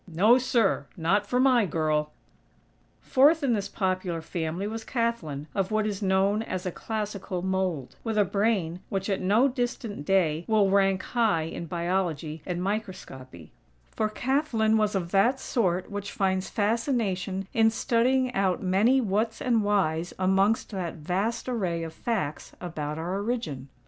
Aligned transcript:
No, 0.07 0.39
sir!! 0.39 0.87
Not 0.97 1.27
for 1.27 1.39
my 1.39 1.67
girl!!" 1.67 2.11
Fourth 3.01 3.43
in 3.43 3.53
this 3.53 3.69
popular 3.69 4.19
family 4.23 4.65
was 4.65 4.83
Kathlyn, 4.83 5.45
of 5.53 5.69
what 5.69 5.85
is 5.85 6.01
known 6.01 6.41
as 6.41 6.65
a 6.65 6.71
"classical 6.71 7.43
mold;" 7.43 7.97
with 8.03 8.17
a 8.17 8.25
brain 8.25 8.79
which, 8.89 9.11
at 9.11 9.21
no 9.21 9.47
distant 9.47 10.03
day, 10.03 10.43
will 10.47 10.71
rank 10.71 11.03
high 11.03 11.43
in 11.43 11.67
Biology 11.67 12.41
and 12.47 12.63
Microscopy; 12.63 13.51
for 13.91 14.09
Kathlyn 14.09 14.75
was 14.75 14.95
of 14.95 15.11
that 15.11 15.39
sort 15.39 15.91
which 15.91 16.11
finds 16.11 16.49
fascination 16.49 17.47
in 17.53 17.69
studying 17.69 18.33
out 18.33 18.59
many 18.63 18.99
whats 19.01 19.39
and 19.39 19.63
whys 19.63 20.15
amongst 20.17 20.71
that 20.71 20.95
vast 20.95 21.47
array 21.47 21.83
of 21.83 21.93
facts 21.93 22.53
about 22.59 22.97
our 22.97 23.21
origin. 23.21 23.69